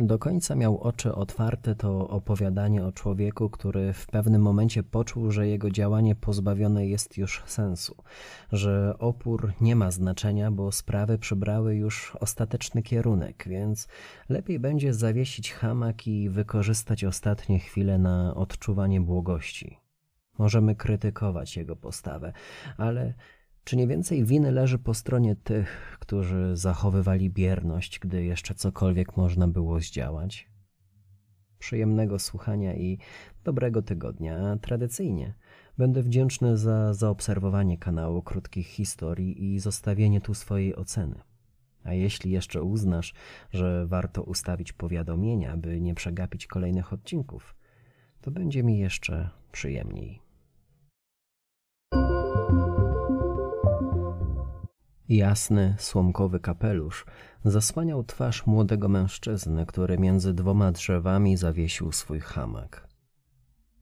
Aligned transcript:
Do 0.00 0.18
końca 0.18 0.54
miał 0.54 0.80
oczy 0.80 1.14
otwarte 1.14 1.74
to 1.74 2.08
opowiadanie 2.08 2.84
o 2.84 2.92
człowieku, 2.92 3.50
który 3.50 3.92
w 3.92 4.06
pewnym 4.06 4.42
momencie 4.42 4.82
poczuł, 4.82 5.30
że 5.30 5.48
jego 5.48 5.70
działanie 5.70 6.14
pozbawione 6.14 6.86
jest 6.86 7.16
już 7.18 7.42
sensu, 7.46 7.96
że 8.52 8.94
opór 8.98 9.52
nie 9.60 9.76
ma 9.76 9.90
znaczenia, 9.90 10.50
bo 10.50 10.72
sprawy 10.72 11.18
przybrały 11.18 11.76
już 11.76 12.16
ostateczny 12.20 12.82
kierunek, 12.82 13.44
więc 13.46 13.88
lepiej 14.28 14.58
będzie 14.58 14.94
zawiesić 14.94 15.52
hamak 15.52 16.06
i 16.06 16.30
wykorzystać 16.30 17.04
ostatnie 17.04 17.58
chwile 17.58 17.98
na 17.98 18.34
odczuwanie 18.34 19.00
błogości. 19.00 19.78
Możemy 20.38 20.74
krytykować 20.74 21.56
jego 21.56 21.76
postawę, 21.76 22.32
ale 22.76 23.14
czy 23.68 23.76
nie 23.76 23.86
więcej 23.86 24.24
winy 24.24 24.52
leży 24.52 24.78
po 24.78 24.94
stronie 24.94 25.36
tych, 25.36 25.98
którzy 26.00 26.56
zachowywali 26.56 27.30
bierność, 27.30 27.98
gdy 27.98 28.24
jeszcze 28.24 28.54
cokolwiek 28.54 29.16
można 29.16 29.48
było 29.48 29.80
zdziałać? 29.80 30.48
Przyjemnego 31.58 32.18
słuchania 32.18 32.74
i 32.74 32.98
dobrego 33.44 33.82
tygodnia, 33.82 34.56
tradycyjnie 34.62 35.34
będę 35.78 36.02
wdzięczny 36.02 36.56
za 36.56 36.94
zaobserwowanie 36.94 37.78
kanału 37.78 38.22
krótkich 38.22 38.66
historii 38.66 39.54
i 39.54 39.58
zostawienie 39.58 40.20
tu 40.20 40.34
swojej 40.34 40.76
oceny. 40.76 41.20
A 41.84 41.92
jeśli 41.92 42.30
jeszcze 42.30 42.62
uznasz, 42.62 43.14
że 43.52 43.86
warto 43.86 44.22
ustawić 44.22 44.72
powiadomienia, 44.72 45.56
by 45.56 45.80
nie 45.80 45.94
przegapić 45.94 46.46
kolejnych 46.46 46.92
odcinków, 46.92 47.54
to 48.20 48.30
będzie 48.30 48.62
mi 48.62 48.78
jeszcze 48.78 49.30
przyjemniej. 49.52 50.27
Jasny, 55.08 55.74
słomkowy 55.78 56.40
kapelusz 56.40 57.06
zasłaniał 57.44 58.04
twarz 58.04 58.46
młodego 58.46 58.88
mężczyzny, 58.88 59.66
który 59.66 59.98
między 59.98 60.34
dwoma 60.34 60.72
drzewami 60.72 61.36
zawiesił 61.36 61.92
swój 61.92 62.20
hamak. 62.20 62.88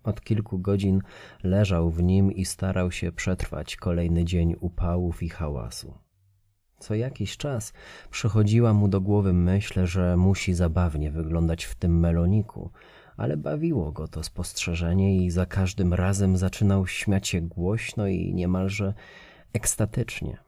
Od 0.05 0.21
kilku 0.21 0.59
godzin 0.59 1.03
leżał 1.43 1.91
w 1.91 2.03
nim 2.03 2.33
i 2.33 2.45
starał 2.45 2.93
się 2.93 3.13
przetrwać 3.13 3.77
kolejny 3.77 4.25
dzień 4.25 4.55
upałów 4.61 5.23
i 5.23 5.29
hałasu. 5.29 5.95
Co 6.79 6.95
jakiś 6.95 7.37
czas 7.37 7.73
przychodziła 8.11 8.73
mu 8.73 8.89
do 8.89 9.01
głowy 9.01 9.33
myśl, 9.33 9.87
że 9.87 10.17
musi 10.17 10.55
zabawnie 10.55 11.11
wyglądać 11.11 11.65
w 11.65 11.75
tym 11.75 12.01
meloniku, 12.01 12.71
ale 13.17 13.37
bawiło 13.37 13.93
go 13.93 14.09
to 14.09 14.23
spostrzeżenie 14.23 15.25
i 15.25 15.31
za 15.31 15.47
każdym 15.47 15.95
razem 15.95 16.37
zaczynał 16.37 16.87
śmiać 16.87 17.29
się 17.29 17.41
głośno 17.41 18.07
i 18.07 18.35
niemalże 18.35 18.95
ekstatycznie. 19.53 20.46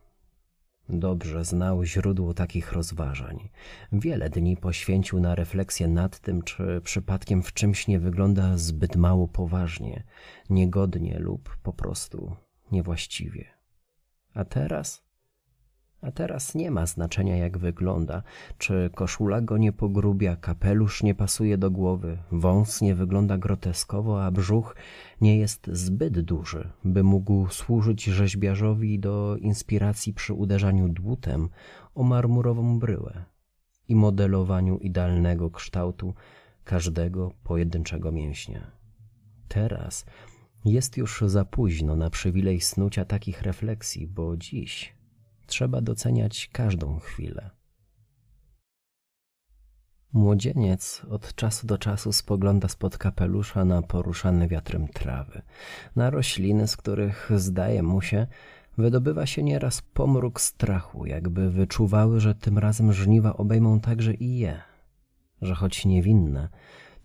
Dobrze 0.88 1.44
znał 1.44 1.84
źródło 1.84 2.34
takich 2.34 2.72
rozważań. 2.72 3.48
Wiele 3.92 4.30
dni 4.30 4.56
poświęcił 4.56 5.20
na 5.20 5.34
refleksję 5.34 5.88
nad 5.88 6.20
tym, 6.20 6.42
czy 6.42 6.80
przypadkiem 6.84 7.42
w 7.42 7.52
czymś 7.52 7.88
nie 7.88 7.98
wygląda 8.00 8.58
zbyt 8.58 8.96
mało 8.96 9.28
poważnie, 9.28 10.04
niegodnie 10.50 11.18
lub 11.18 11.56
po 11.62 11.72
prostu 11.72 12.36
niewłaściwie. 12.72 13.44
A 14.34 14.44
teraz 14.44 15.07
a 16.00 16.10
teraz 16.10 16.54
nie 16.54 16.70
ma 16.70 16.86
znaczenia, 16.86 17.36
jak 17.36 17.58
wygląda, 17.58 18.22
czy 18.58 18.90
koszula 18.94 19.40
go 19.40 19.58
nie 19.58 19.72
pogrubia, 19.72 20.36
kapelusz 20.36 21.02
nie 21.02 21.14
pasuje 21.14 21.58
do 21.58 21.70
głowy, 21.70 22.18
wąs 22.32 22.80
nie 22.80 22.94
wygląda 22.94 23.38
groteskowo, 23.38 24.24
a 24.24 24.30
brzuch 24.30 24.76
nie 25.20 25.38
jest 25.38 25.70
zbyt 25.72 26.20
duży, 26.20 26.70
by 26.84 27.02
mógł 27.02 27.48
służyć 27.48 28.04
rzeźbiarzowi 28.04 28.98
do 28.98 29.36
inspiracji 29.36 30.14
przy 30.14 30.34
uderzaniu 30.34 30.88
dłutem 30.88 31.48
o 31.94 32.02
marmurową 32.02 32.78
bryłę 32.78 33.24
i 33.88 33.94
modelowaniu 33.94 34.78
idealnego 34.78 35.50
kształtu 35.50 36.14
każdego 36.64 37.32
pojedynczego 37.44 38.12
mięśnia. 38.12 38.70
Teraz 39.48 40.04
jest 40.64 40.96
już 40.96 41.20
za 41.26 41.44
późno 41.44 41.96
na 41.96 42.10
przywilej 42.10 42.60
snucia 42.60 43.04
takich 43.04 43.42
refleksji, 43.42 44.06
bo 44.06 44.36
dziś 44.36 44.97
trzeba 45.48 45.80
doceniać 45.80 46.48
każdą 46.52 46.98
chwilę. 46.98 47.50
Młodzieniec 50.12 51.02
od 51.10 51.34
czasu 51.34 51.66
do 51.66 51.78
czasu 51.78 52.12
spogląda 52.12 52.68
spod 52.68 52.98
kapelusza 52.98 53.64
na 53.64 53.82
poruszane 53.82 54.48
wiatrem 54.48 54.88
trawy, 54.88 55.42
na 55.96 56.10
rośliny, 56.10 56.68
z 56.68 56.76
których, 56.76 57.30
zdaje 57.36 57.82
mu 57.82 58.02
się, 58.02 58.26
wydobywa 58.78 59.26
się 59.26 59.42
nieraz 59.42 59.82
pomruk 59.82 60.40
strachu, 60.40 61.06
jakby 61.06 61.50
wyczuwały, 61.50 62.20
że 62.20 62.34
tym 62.34 62.58
razem 62.58 62.92
żniwa 62.92 63.36
obejmą 63.36 63.80
także 63.80 64.14
i 64.14 64.38
je, 64.38 64.62
że 65.42 65.54
choć 65.54 65.84
niewinne, 65.84 66.48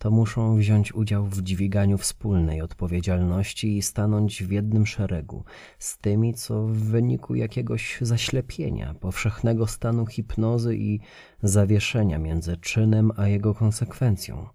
to 0.04 0.10
muszą 0.10 0.56
wziąć 0.56 0.94
udział 0.94 1.26
w 1.26 1.42
dźwiganiu 1.42 1.98
wspólnej 1.98 2.60
odpowiedzialności 2.60 3.76
i 3.76 3.82
stanąć 3.82 4.42
w 4.42 4.50
jednym 4.50 4.86
szeregu 4.86 5.44
z 5.78 5.98
tymi, 5.98 6.34
co 6.34 6.66
w 6.66 6.72
wyniku 6.72 7.34
jakiegoś 7.34 7.98
zaślepienia, 8.00 8.94
powszechnego 8.94 9.66
stanu 9.66 10.06
hipnozy 10.06 10.76
i 10.76 11.00
zawieszenia 11.42 12.18
między 12.18 12.56
czynem 12.56 13.12
a 13.16 13.28
jego 13.28 13.54
konsekwencją, 13.54 14.46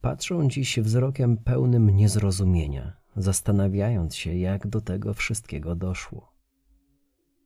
patrzą 0.00 0.48
dziś 0.48 0.80
wzrokiem 0.80 1.36
pełnym 1.36 1.90
niezrozumienia, 1.90 2.96
zastanawiając 3.16 4.16
się, 4.16 4.34
jak 4.34 4.66
do 4.66 4.80
tego 4.80 5.14
wszystkiego 5.14 5.74
doszło. 5.74 6.32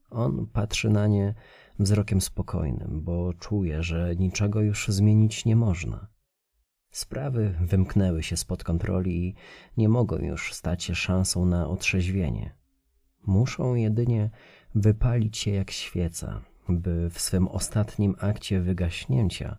On 0.09 0.47
patrzy 0.53 0.89
na 0.89 1.07
nie 1.07 1.33
wzrokiem 1.79 2.21
spokojnym, 2.21 3.01
bo 3.01 3.33
czuje, 3.33 3.83
że 3.83 4.15
niczego 4.15 4.61
już 4.61 4.87
zmienić 4.87 5.45
nie 5.45 5.55
można 5.55 6.18
Sprawy 6.91 7.55
wymknęły 7.61 8.23
się 8.23 8.37
spod 8.37 8.63
kontroli 8.63 9.27
i 9.27 9.35
nie 9.77 9.89
mogą 9.89 10.17
już 10.17 10.53
stać 10.53 10.83
się 10.83 10.95
szansą 10.95 11.45
na 11.45 11.67
otrzeźwienie. 11.67 12.55
Muszą 13.25 13.75
jedynie 13.75 14.29
wypalić 14.75 15.37
się 15.37 15.51
jak 15.51 15.71
świeca, 15.71 16.41
by 16.69 17.09
w 17.09 17.19
swym 17.19 17.47
ostatnim 17.47 18.15
akcie 18.19 18.59
wygaśnięcia 18.59 19.57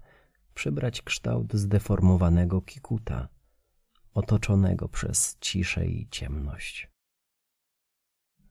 przybrać 0.54 1.02
kształt 1.02 1.54
zdeformowanego 1.54 2.60
kikuta, 2.62 3.28
otoczonego 4.14 4.88
przez 4.88 5.36
ciszę 5.40 5.86
i 5.86 6.08
ciemność. 6.10 6.90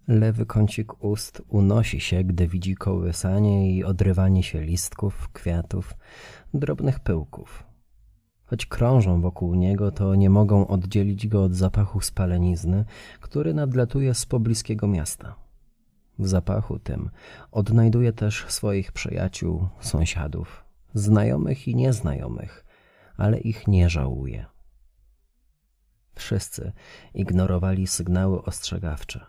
Lewy 0.07 0.45
kącik 0.45 1.03
ust 1.03 1.41
unosi 1.47 1.99
się, 1.99 2.23
gdy 2.23 2.47
widzi 2.47 2.75
kołysanie 2.75 3.75
i 3.75 3.83
odrywanie 3.83 4.43
się 4.43 4.61
listków, 4.61 5.29
kwiatów, 5.29 5.93
drobnych 6.53 6.99
pyłków– 6.99 7.63
Choć 8.49 8.65
krążą 8.65 9.21
wokół 9.21 9.55
niego, 9.55 9.91
to 9.91 10.15
nie 10.15 10.29
mogą 10.29 10.67
oddzielić 10.67 11.27
go 11.27 11.43
od 11.43 11.53
zapachu 11.53 12.01
spalenizny, 12.01 12.85
który 13.19 13.53
nadlatuje 13.53 14.13
z 14.13 14.25
pobliskiego 14.25 14.87
miasta. 14.87 15.35
W 16.19 16.27
zapachu 16.27 16.79
tym 16.79 17.09
odnajduje 17.51 18.13
też 18.13 18.45
swoich 18.47 18.91
przyjaciół, 18.91 19.67
sąsiadów, 19.79 20.63
znajomych 20.93 21.67
i 21.67 21.75
nieznajomych, 21.75 22.65
ale 23.17 23.39
ich 23.39 23.67
nie 23.67 23.89
żałuje. 23.89 24.45
Wszyscy 26.15 26.71
ignorowali 27.13 27.87
sygnały 27.87 28.43
ostrzegawcze. 28.43 29.25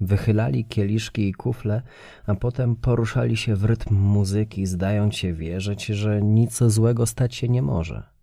Wychylali 0.00 0.64
kieliszki 0.64 1.28
i 1.28 1.34
kufle, 1.34 1.82
a 2.26 2.34
potem 2.34 2.76
poruszali 2.76 3.36
się 3.36 3.56
w 3.56 3.64
rytm 3.64 3.94
muzyki, 3.94 4.66
zdając 4.66 5.14
się 5.14 5.34
wierzyć, 5.34 5.86
że 5.86 6.22
nic 6.22 6.58
złego 6.62 7.06
stać 7.06 7.34
się 7.34 7.48
nie 7.48 7.62
może. 7.62 8.15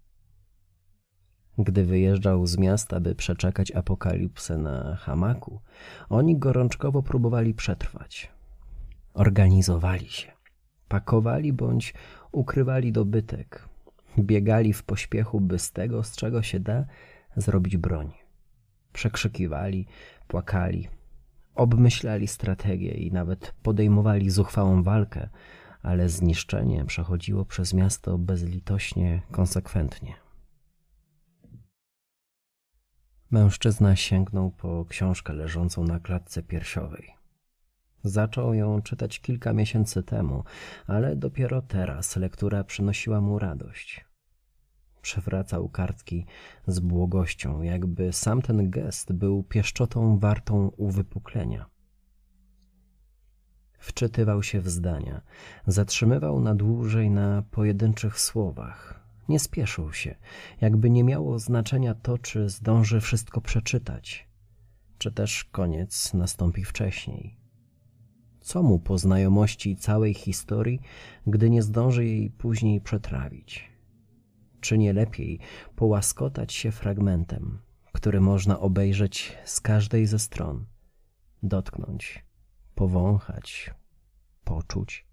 Gdy 1.57 1.85
wyjeżdżał 1.85 2.47
z 2.47 2.57
miasta, 2.57 2.99
by 2.99 3.15
przeczekać 3.15 3.71
apokalipsę 3.71 4.57
na 4.57 4.95
hamaku, 4.95 5.59
oni 6.09 6.37
gorączkowo 6.37 7.03
próbowali 7.03 7.53
przetrwać. 7.53 8.31
Organizowali 9.13 10.09
się, 10.09 10.31
pakowali 10.87 11.53
bądź 11.53 11.93
ukrywali 12.31 12.91
dobytek, 12.91 13.69
biegali 14.19 14.73
w 14.73 14.83
pośpiechu, 14.83 15.41
by 15.41 15.59
z 15.59 15.71
tego, 15.71 16.03
z 16.03 16.15
czego 16.15 16.41
się 16.41 16.59
da, 16.59 16.85
zrobić 17.35 17.77
broń. 17.77 18.11
Przekrzykiwali, 18.93 19.87
płakali, 20.27 20.87
obmyślali 21.55 22.27
strategię 22.27 22.91
i 22.91 23.11
nawet 23.11 23.53
podejmowali 23.63 24.29
zuchwałą 24.29 24.83
walkę, 24.83 25.29
ale 25.81 26.09
zniszczenie 26.09 26.85
przechodziło 26.85 27.45
przez 27.45 27.73
miasto 27.73 28.17
bezlitośnie, 28.17 29.21
konsekwentnie. 29.31 30.22
Mężczyzna 33.33 33.95
sięgnął 33.95 34.51
po 34.51 34.85
książkę 34.85 35.33
leżącą 35.33 35.83
na 35.83 35.99
klatce 35.99 36.43
piersiowej. 36.43 37.13
Zaczął 38.03 38.53
ją 38.53 38.81
czytać 38.81 39.19
kilka 39.19 39.53
miesięcy 39.53 40.03
temu, 40.03 40.43
ale 40.87 41.15
dopiero 41.15 41.61
teraz 41.61 42.15
lektura 42.15 42.63
przynosiła 42.63 43.21
mu 43.21 43.39
radość. 43.39 44.05
Przewracał 45.01 45.69
kartki 45.69 46.25
z 46.67 46.79
błogością, 46.79 47.61
jakby 47.61 48.13
sam 48.13 48.41
ten 48.41 48.69
gest 48.69 49.13
był 49.13 49.43
pieszczotą 49.43 50.19
wartą 50.19 50.67
uwypuklenia. 50.77 51.65
Wczytywał 53.79 54.43
się 54.43 54.61
w 54.61 54.69
zdania, 54.69 55.21
zatrzymywał 55.67 56.39
na 56.39 56.55
dłużej 56.55 57.09
na 57.09 57.43
pojedynczych 57.51 58.19
słowach, 58.19 59.02
Nie 59.29 59.39
spieszył 59.39 59.93
się, 59.93 60.15
jakby 60.61 60.89
nie 60.89 61.03
miało 61.03 61.39
znaczenia 61.39 61.95
to, 61.95 62.17
czy 62.17 62.49
zdąży 62.49 63.01
wszystko 63.01 63.41
przeczytać, 63.41 64.27
czy 64.97 65.11
też 65.11 65.43
koniec 65.43 66.13
nastąpi 66.13 66.63
wcześniej. 66.63 67.37
Co 68.41 68.63
mu 68.63 68.79
po 68.79 68.97
znajomości 68.97 69.75
całej 69.75 70.13
historii, 70.13 70.79
gdy 71.27 71.49
nie 71.49 71.61
zdąży 71.63 72.05
jej 72.05 72.29
później 72.29 72.81
przetrawić? 72.81 73.71
Czy 74.61 74.77
nie 74.77 74.93
lepiej 74.93 75.39
połaskotać 75.75 76.53
się 76.53 76.71
fragmentem, 76.71 77.59
który 77.93 78.21
można 78.21 78.59
obejrzeć 78.59 79.37
z 79.45 79.61
każdej 79.61 80.05
ze 80.05 80.19
stron, 80.19 80.65
dotknąć, 81.43 82.25
powąchać, 82.75 83.73
poczuć? 84.43 85.12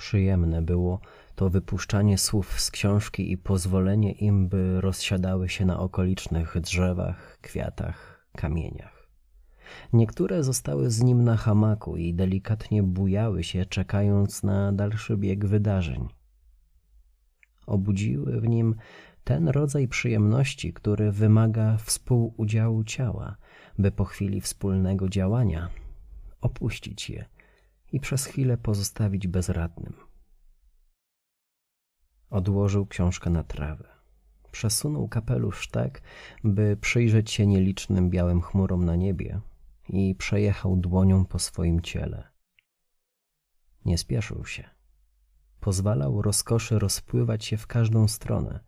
Przyjemne 0.00 0.62
było 0.62 1.00
to 1.34 1.50
wypuszczanie 1.50 2.18
słów 2.18 2.60
z 2.60 2.70
książki 2.70 3.32
i 3.32 3.38
pozwolenie 3.38 4.12
im, 4.12 4.48
by 4.48 4.80
rozsiadały 4.80 5.48
się 5.48 5.64
na 5.64 5.80
okolicznych 5.80 6.60
drzewach, 6.60 7.38
kwiatach, 7.40 8.26
kamieniach. 8.36 9.08
Niektóre 9.92 10.44
zostały 10.44 10.90
z 10.90 11.02
nim 11.02 11.24
na 11.24 11.36
hamaku 11.36 11.96
i 11.96 12.14
delikatnie 12.14 12.82
bujały 12.82 13.44
się, 13.44 13.66
czekając 13.66 14.42
na 14.42 14.72
dalszy 14.72 15.16
bieg 15.16 15.46
wydarzeń. 15.46 16.08
Obudziły 17.66 18.40
w 18.40 18.48
nim 18.48 18.74
ten 19.24 19.48
rodzaj 19.48 19.88
przyjemności, 19.88 20.72
który 20.72 21.12
wymaga 21.12 21.76
współudziału 21.76 22.84
ciała, 22.84 23.36
by 23.78 23.90
po 23.90 24.04
chwili 24.04 24.40
wspólnego 24.40 25.08
działania 25.08 25.68
opuścić 26.40 27.10
je 27.10 27.24
i 27.92 28.00
przez 28.00 28.24
chwilę 28.24 28.58
pozostawić 28.58 29.28
bezradnym. 29.28 29.94
Odłożył 32.30 32.86
książkę 32.86 33.30
na 33.30 33.44
trawę. 33.44 33.88
Przesunął 34.50 35.08
kapelusz 35.08 35.68
tak, 35.68 36.02
by 36.44 36.76
przyjrzeć 36.80 37.30
się 37.30 37.46
nielicznym 37.46 38.10
białym 38.10 38.40
chmurom 38.42 38.84
na 38.84 38.96
niebie 38.96 39.40
i 39.88 40.14
przejechał 40.14 40.76
dłonią 40.76 41.24
po 41.24 41.38
swoim 41.38 41.80
ciele. 41.80 42.28
Nie 43.84 43.98
spieszył 43.98 44.44
się. 44.44 44.70
Pozwalał 45.60 46.22
rozkoszy 46.22 46.78
rozpływać 46.78 47.44
się 47.44 47.56
w 47.56 47.66
każdą 47.66 48.08
stronę 48.08 48.60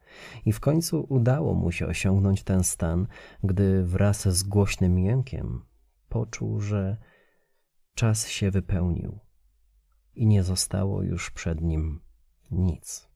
i 0.47 0.53
w 0.53 0.61
końcu 0.61 1.07
udało 1.09 1.55
mu 1.55 1.73
się 1.73 1.87
osiągnąć 1.87 2.43
ten 2.43 2.65
stan, 2.65 3.07
gdy 3.45 3.85
wraz 3.85 4.29
z 4.29 4.43
głośnym 4.43 4.99
jękiem 4.99 5.65
poczuł, 6.09 6.61
że 6.61 6.97
czas 7.95 8.29
się 8.29 8.51
wypełnił 8.51 9.19
i 10.15 10.27
nie 10.27 10.43
zostało 10.43 11.03
już 11.03 11.31
przed 11.31 11.61
nim 11.61 12.01
nic. 12.51 13.09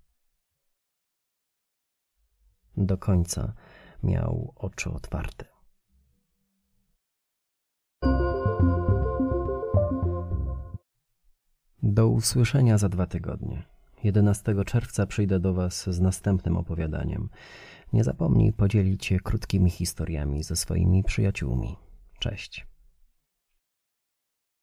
Do 2.76 2.98
końca 2.98 3.52
miał 4.02 4.52
oczy 4.56 4.90
otwarte. 4.90 5.44
Do 11.82 12.08
usłyszenia 12.08 12.78
za 12.78 12.88
dwa 12.88 13.06
tygodnie. 13.06 13.62
11 14.04 14.64
czerwca 14.64 15.06
przyjdę 15.06 15.40
do 15.40 15.54
Was 15.54 15.90
z 15.90 16.00
następnym 16.00 16.56
opowiadaniem. 16.56 17.28
Nie 17.92 18.04
zapomnij 18.04 18.52
podzielić 18.52 19.06
się 19.06 19.20
krótkimi 19.20 19.70
historiami 19.70 20.42
ze 20.42 20.56
swoimi 20.56 21.04
przyjaciółmi. 21.04 21.76
Cześć. 22.18 22.66